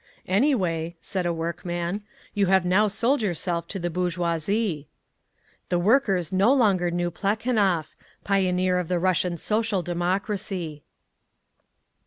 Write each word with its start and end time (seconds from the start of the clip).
"Anyway," 0.27 0.95
said 0.99 1.27
a 1.27 1.31
workman, 1.31 2.01
"you 2.33 2.47
have 2.47 2.65
now 2.65 2.87
sold 2.87 3.21
yourself 3.21 3.67
to 3.67 3.77
the 3.77 3.87
bourgeoisie!" 3.91 4.87
The 5.69 5.77
workers 5.77 6.33
no 6.33 6.51
longer 6.55 6.89
knew 6.89 7.11
Plekhanov, 7.11 7.93
pioneer 8.23 8.79
of 8.79 8.87
the 8.87 8.97
Russian 8.97 9.37
Social 9.37 9.83
Democracy! 9.83 10.81